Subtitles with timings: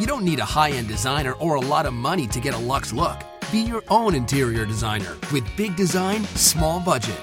[0.00, 2.58] You don't need a high end designer or a lot of money to get a
[2.58, 3.22] luxe look.
[3.52, 7.20] Be your own interior designer with big design, small budget.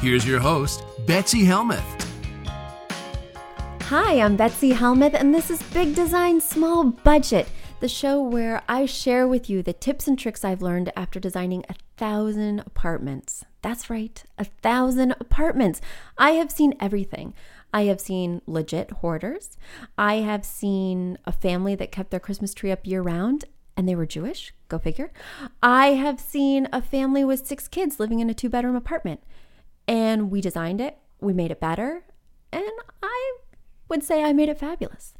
[0.00, 1.84] Here's your host, Betsy Helmuth.
[3.82, 7.46] Hi, I'm Betsy Helmuth, and this is Big Design Small Budget,
[7.78, 11.64] the show where I share with you the tips and tricks I've learned after designing
[11.68, 13.44] a thousand apartments.
[13.60, 15.80] That's right, a thousand apartments.
[16.16, 17.34] I have seen everything.
[17.74, 19.58] I have seen legit hoarders.
[19.98, 23.44] I have seen a family that kept their Christmas tree up year round
[23.76, 24.54] and they were Jewish.
[24.68, 25.12] Go figure.
[25.62, 29.22] I have seen a family with six kids living in a two bedroom apartment
[29.86, 32.04] and we designed it, we made it better,
[32.52, 32.64] and
[33.02, 33.36] I
[33.88, 35.14] would say I made it fabulous.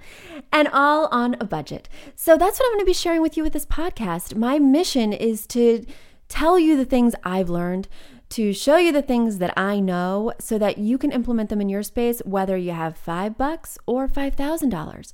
[0.52, 1.88] And all on a budget.
[2.14, 4.36] So that's what I'm going to be sharing with you with this podcast.
[4.36, 5.84] My mission is to
[6.28, 7.88] tell you the things I've learned,
[8.30, 11.68] to show you the things that I know so that you can implement them in
[11.68, 15.12] your space, whether you have five bucks or $5,000.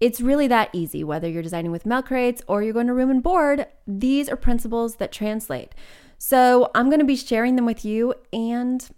[0.00, 3.10] It's really that easy, whether you're designing with milk crates or you're going to room
[3.10, 5.74] and board, these are principles that translate.
[6.18, 8.88] So I'm going to be sharing them with you and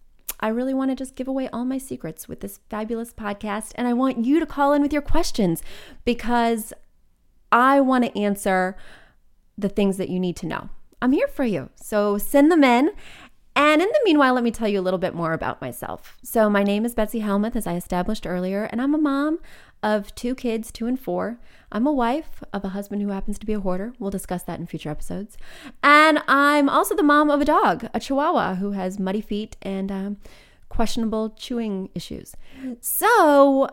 [0.41, 3.73] I really want to just give away all my secrets with this fabulous podcast.
[3.75, 5.63] And I want you to call in with your questions
[6.05, 6.73] because
[7.53, 8.77] I want to answer
[9.57, 10.71] the things that you need to know.
[11.03, 11.71] I'm here for you.
[11.77, 12.91] So send them in.
[13.57, 16.17] And in the meanwhile, let me tell you a little bit more about myself.
[16.23, 19.41] So, my name is Betsy Helmuth, as I established earlier, and I'm a mom
[19.83, 21.39] of two kids, two and four.
[21.73, 23.93] I'm a wife of a husband who happens to be a hoarder.
[23.99, 25.37] We'll discuss that in future episodes.
[25.83, 29.93] And I'm also the mom of a dog, a chihuahua, who has muddy feet and
[29.93, 30.17] um,
[30.69, 32.35] questionable chewing issues.
[32.81, 33.69] So,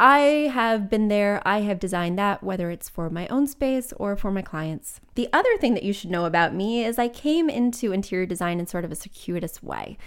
[0.00, 4.14] I have been there, I have designed that, whether it's for my own space or
[4.14, 5.00] for my clients.
[5.16, 8.60] The other thing that you should know about me is I came into interior design
[8.60, 9.98] in sort of a circuitous way.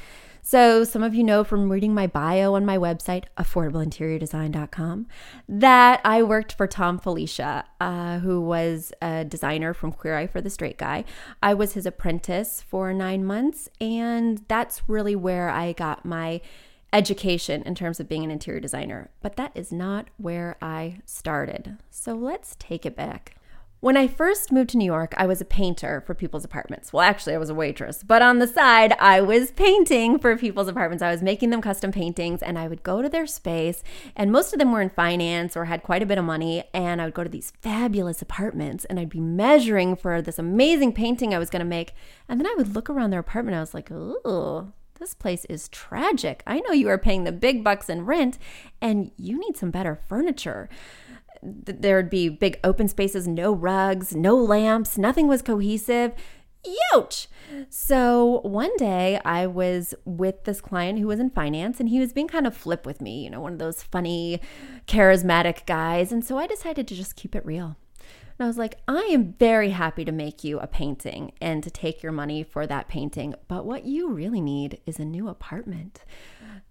[0.43, 5.07] So, some of you know from reading my bio on my website, affordableinteriordesign.com,
[5.47, 10.41] that I worked for Thom Filicia, uh, who was a designer from Queer Eye for
[10.41, 11.05] the Straight Guy.
[11.43, 16.41] I was his apprentice for nine months, and that's really where I got my
[16.91, 19.11] education in terms of being an interior designer.
[19.21, 21.77] But that is not where I started.
[21.91, 23.35] So, let's take it back.
[23.81, 26.93] When I first moved to New York, I was a painter for people's apartments.
[26.93, 30.67] Well, actually, I was a waitress, but on the side, I was painting for people's
[30.67, 31.01] apartments.
[31.01, 33.81] I was making them custom paintings, and I would go to their space,
[34.15, 36.63] and most of them were in finance or had quite a bit of money.
[36.75, 40.93] And I would go to these fabulous apartments, and I'd be measuring for this amazing
[40.93, 41.95] painting I was going to make.
[42.29, 45.67] And then I would look around their apartment, I was like, ooh, this place is
[45.69, 46.43] tragic.
[46.45, 48.37] I know you are paying the big bucks in rent,
[48.79, 50.69] and you need some better furniture
[51.43, 56.13] there'd be big open spaces, no rugs, no lamps, nothing was cohesive.
[56.93, 57.27] Youch!
[57.69, 62.13] So one day I was with this client who was in finance and he was
[62.13, 64.39] being kind of flip with me, you know, one of those funny,
[64.87, 66.11] charismatic guys.
[66.11, 67.77] And so I decided to just keep it real.
[67.99, 71.71] And I was like, I am very happy to make you a painting and to
[71.71, 73.33] take your money for that painting.
[73.47, 76.03] But what you really need is a new apartment.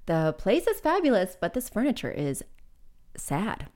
[0.07, 2.45] The place is fabulous, but this furniture is
[3.17, 3.69] sad.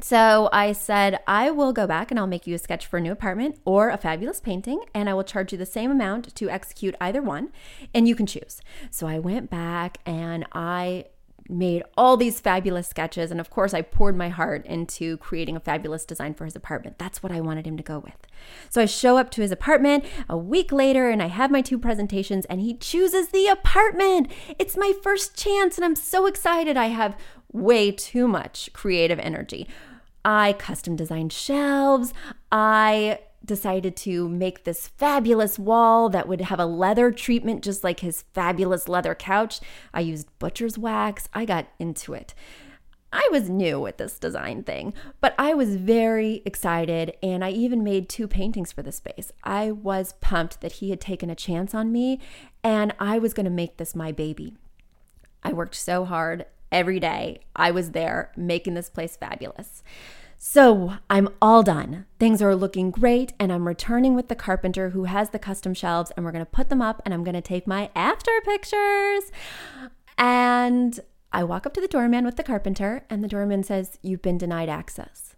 [0.00, 3.00] So I said, I will go back and I'll make you a sketch for a
[3.00, 6.50] new apartment or a fabulous painting, and I will charge you the same amount to
[6.50, 7.52] execute either one,
[7.94, 8.60] and you can choose.
[8.90, 11.06] So I went back and I
[11.48, 13.30] made all these fabulous sketches.
[13.30, 16.98] And of course, I poured my heart into creating a fabulous design for his apartment.
[16.98, 18.14] That's what I wanted him to go with.
[18.70, 21.78] So I show up to his apartment a week later and I have my two
[21.78, 24.30] presentations, and he chooses the apartment.
[24.58, 26.76] It's my first chance, and I'm so excited.
[26.76, 27.16] I have
[27.52, 29.68] way too much creative energy.
[30.24, 32.14] I custom designed shelves.
[32.50, 38.00] I decided to make this fabulous wall that would have a leather treatment just like
[38.00, 39.60] his fabulous leather couch.
[39.92, 41.28] I used butcher's wax.
[41.34, 42.34] I got into it.
[43.12, 47.84] I was new with this design thing, but I was very excited and I even
[47.84, 49.32] made two paintings for the space.
[49.44, 52.20] I was pumped that he had taken a chance on me
[52.64, 54.54] and I was going to make this my baby.
[55.42, 57.42] I worked so hard every day.
[57.54, 59.84] I was there making this place fabulous.
[60.38, 62.06] So I'm all done.
[62.18, 66.10] Things are looking great, and I'm returning with the carpenter who has the custom shelves,
[66.16, 69.30] and we're gonna put them up, and I'm gonna take my after pictures.
[70.18, 70.98] And
[71.32, 74.36] I walk up to the doorman with the carpenter, and the doorman says, You've been
[74.36, 75.36] denied access.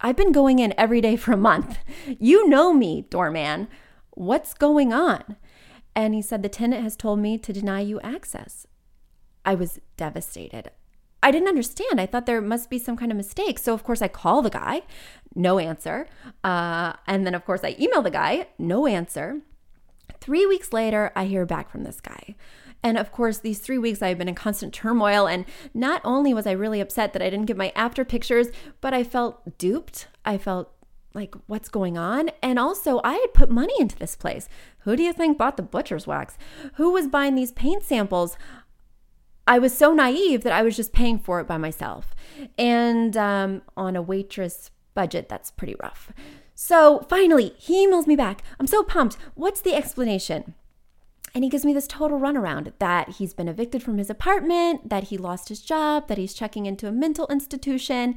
[0.00, 1.78] I've been going in every day for a month.
[2.18, 3.68] You know me, doorman.
[4.10, 5.36] What's going on?
[5.94, 8.66] And he said, The tenant has told me to deny you access.
[9.44, 10.70] I was devastated.
[11.22, 12.00] I didn't understand.
[12.00, 13.58] I thought there must be some kind of mistake.
[13.58, 14.82] So, of course, I call the guy,
[15.34, 16.06] no answer.
[16.42, 19.42] Uh, and then, of course, I email the guy, no answer.
[20.20, 22.34] three weeks later, I hear back from this guy.
[22.82, 25.26] And of course, these three weeks I've been in constant turmoil.
[25.26, 25.44] And
[25.74, 28.48] not only was I really upset that I didn't get my after pictures,
[28.80, 30.08] but I felt duped.
[30.24, 30.72] I felt
[31.12, 32.30] like, what's going on?
[32.42, 34.48] And also, I had put money into this place.
[34.80, 36.38] Who do you think bought the butcher's wax?
[36.74, 38.36] Who was buying these paint samples?
[39.50, 42.14] I was so naive that I was just paying for it by myself.
[42.56, 46.12] And um, on a waitress budget, that's pretty rough.
[46.54, 48.44] So finally, he emails me back.
[48.60, 49.16] I'm so pumped.
[49.34, 50.54] What's the explanation?
[51.34, 55.04] And he gives me this total runaround that he's been evicted from his apartment, that
[55.04, 58.16] he lost his job, that he's checking into a mental institution.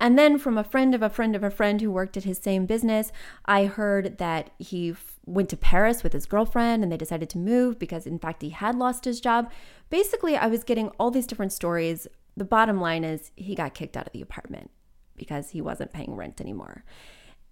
[0.00, 2.38] And then from a friend of a friend of a friend who worked at his
[2.38, 3.12] same business,
[3.46, 7.78] I heard that he went to Paris with his girlfriend and they decided to move
[7.78, 9.50] because, in fact, he had lost his job.
[9.90, 12.06] Basically, I was getting all these different stories.
[12.36, 14.70] The bottom line is he got kicked out of the apartment
[15.16, 16.84] because he wasn't paying rent anymore.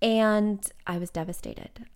[0.02, 1.86] And I was devastated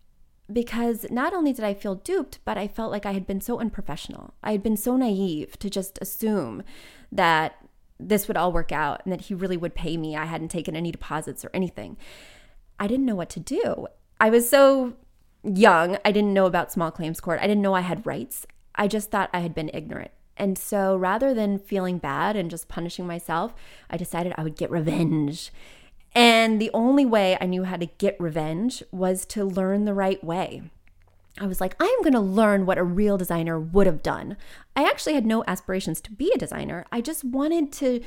[0.52, 3.58] because not only did I feel duped, but I felt like I had been so
[3.58, 4.34] unprofessional.
[4.42, 6.62] I had been so naive to just assume
[7.10, 7.56] that
[7.98, 10.16] this would all work out and that he really would pay me.
[10.16, 11.96] I hadn't taken any deposits or anything.
[12.78, 13.86] I didn't know what to do.
[14.20, 14.94] I was so
[15.44, 15.98] young.
[16.04, 17.40] I didn't know about small claims court.
[17.40, 18.46] I didn't know I had rights.
[18.74, 20.10] I just thought I had been ignorant.
[20.36, 23.54] And so rather than feeling bad and just punishing myself,
[23.88, 25.52] I decided I would get revenge.
[26.14, 30.22] And the only way I knew how to get revenge was to learn the right
[30.22, 30.62] way.
[31.40, 34.36] I was like, I am going to learn what a real designer would have done.
[34.76, 36.84] I actually had no aspirations to be a designer.
[36.92, 38.00] I just wanted to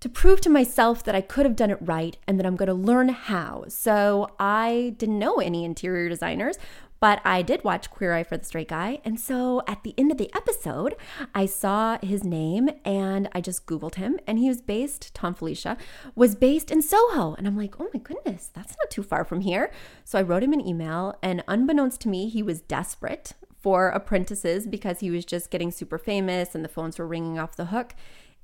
[0.00, 2.68] to prove to myself that I could have done it right and that I'm going
[2.68, 3.64] to learn how.
[3.68, 6.56] So I didn't know any interior designers,
[7.00, 9.00] but I did watch Queer Eye for the Straight Guy.
[9.04, 10.94] And so at the end of the episode,
[11.34, 14.18] I saw his name and I just Googled him.
[14.26, 15.78] And he was based, Thom Filicia,
[16.14, 17.34] was based in Soho.
[17.34, 19.72] And I'm like, oh my goodness, that's not too far from here.
[20.04, 21.18] So I wrote him an email.
[21.22, 25.98] And unbeknownst to me, he was desperate for apprentices because he was just getting super
[25.98, 27.94] famous and the phones were ringing off the hook.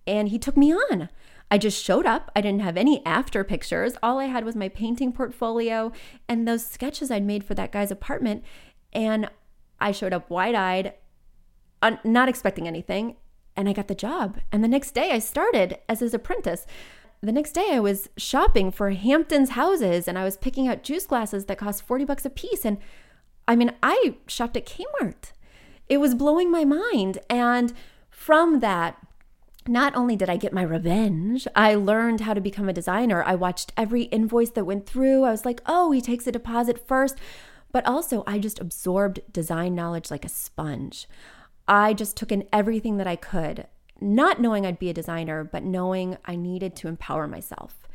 [0.06, 1.08] And he took me on.
[1.50, 2.30] I just showed up.
[2.34, 3.96] I didn't have any after pictures.
[4.02, 5.92] All I had was my painting portfolio
[6.28, 8.42] and those sketches I'd made for that guy's apartment.
[8.92, 9.28] And
[9.80, 10.94] I showed up wide eyed,
[11.82, 13.16] un- not expecting anything.
[13.56, 14.38] And I got the job.
[14.50, 16.66] And the next day I started as his apprentice.
[17.22, 21.06] The next day I was shopping for Hamptons houses and I was picking out juice
[21.06, 22.64] glasses that cost 40 bucks a piece.
[22.64, 22.78] And
[23.48, 25.32] I mean, I shopped at Kmart.
[25.88, 27.18] It was blowing my mind.
[27.30, 27.72] And
[28.10, 28.98] from that,
[29.68, 33.22] not only did I get my revenge, I learned how to become a designer.
[33.22, 35.24] I watched every invoice that went through.
[35.24, 37.16] I was like, oh, he takes a deposit first.
[37.72, 41.08] But also, I just absorbed design knowledge like a sponge.
[41.68, 43.66] I just took in everything that I could,
[44.00, 47.86] not knowing I'd be a designer, but knowing I needed to empower myself.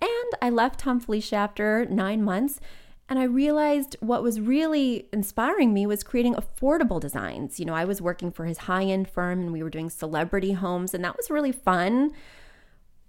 [0.00, 1.00] And I left Tom
[1.32, 2.60] after nine months
[3.08, 7.60] and I realized what was really inspiring me was creating affordable designs.
[7.60, 10.52] You know, I was working for his high end firm and we were doing celebrity
[10.52, 12.12] homes, and that was really fun.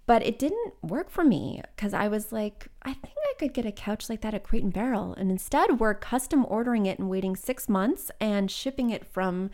[0.06, 3.64] But it didn't work for me because I was like, I think I could get
[3.64, 5.14] a couch like that at Crate and Barrel.
[5.14, 9.50] And instead, we're custom ordering it and waiting six months and shipping it from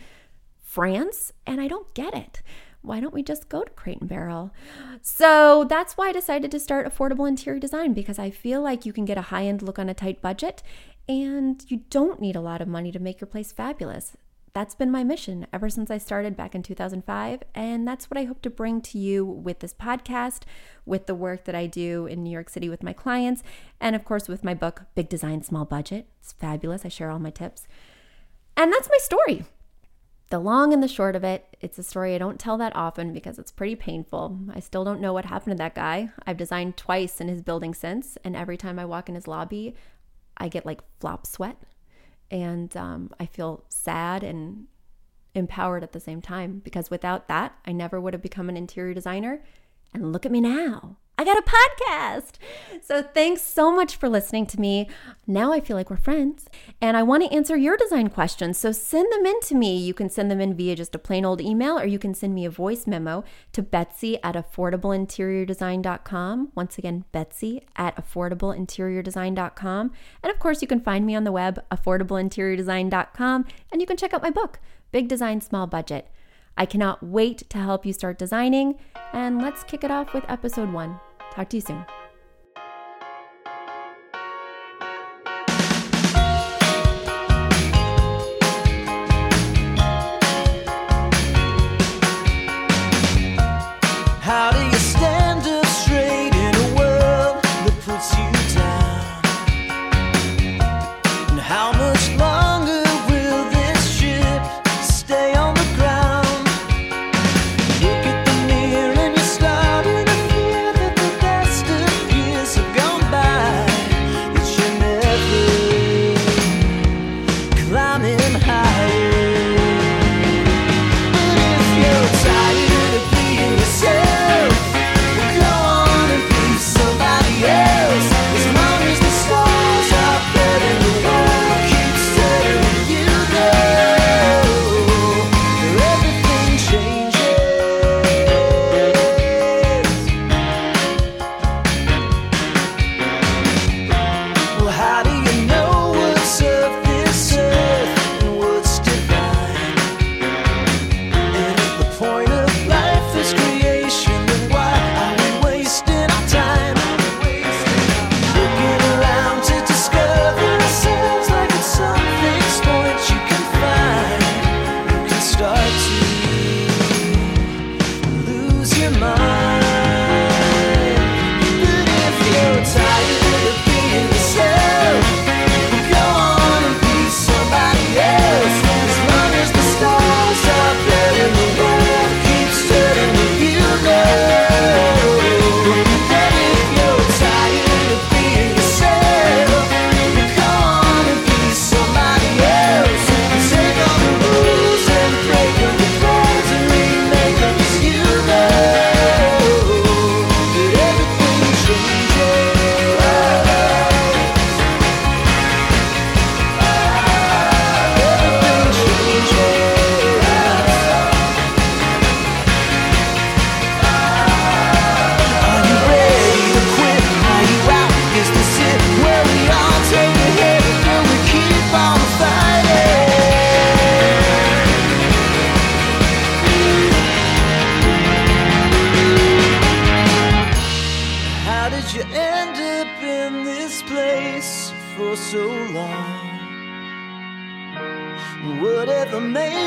[0.61, 1.33] France.
[1.47, 2.43] And I don't get it
[2.83, 4.53] why don't we just go to Crate and Barrel?
[5.03, 8.93] So that's why I decided to start affordable interior design because I feel like you
[8.93, 10.63] can get a high end look on a tight budget
[11.09, 14.17] and you don't need a lot of money to make your place fabulous.
[14.53, 17.43] That's been my mission ever since I started back in 2005.
[17.55, 20.43] And that's what I hope to bring to you with this podcast,
[20.85, 23.43] with the work that I do in New York City with my clients,
[23.81, 26.09] and of course with my book, Big Design, Small Budget.
[26.21, 26.85] It's fabulous.
[26.85, 27.69] I share all my tips.
[28.57, 29.45] And that's my story
[30.31, 33.13] the long and the short of it, it's a story I don't tell that often
[33.13, 34.39] because it's pretty painful.
[34.55, 36.11] I still don't know what happened to that guy.
[36.27, 39.75] I've designed twice in his building since, and every time I walk in his lobby,
[40.37, 41.57] I get like flop sweat
[42.31, 44.67] and um, I feel sad and
[45.35, 48.95] empowered at the same time because without that, I never would have become an interior
[48.95, 49.43] designer.
[49.93, 50.97] And look at me now.
[51.21, 52.37] I got a podcast.
[52.81, 54.89] So thanks so much for listening to me.
[55.27, 56.49] Now I feel like we're friends
[56.81, 58.57] and I want to answer your design questions.
[58.57, 59.77] So send them in to me.
[59.77, 62.35] You can send them in via just a plain old email or you can send
[62.35, 63.23] me a voice memo
[63.53, 66.53] to Betsy at affordableinteriordesign.com.
[66.55, 69.93] Once again, Betsy at affordableinteriordesign.com.
[70.23, 74.15] And of course, you can find me on the web, affordableinteriordesign.com, and you can check
[74.15, 74.59] out my book,
[74.91, 76.09] Big Design, Small Budget.
[76.57, 78.77] I cannot wait to help you start designing.
[79.13, 81.01] And let's kick it off with episode one.
[81.35, 81.85] Talk to you soon.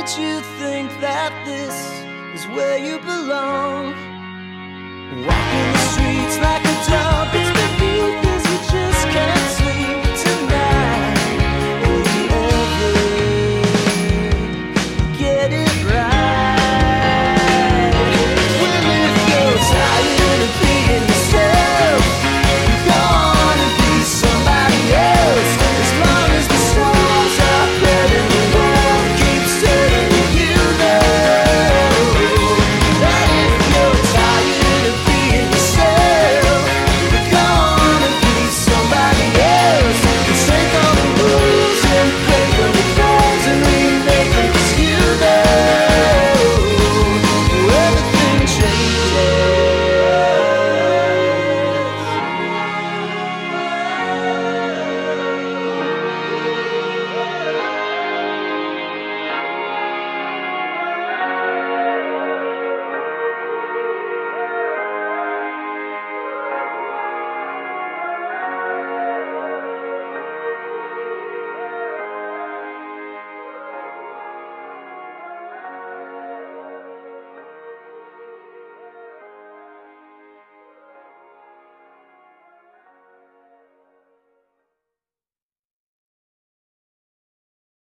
[0.03, 1.75] Made you think that this
[2.35, 3.93] is where you belong?
[5.25, 7.12] Walking the streets like a dog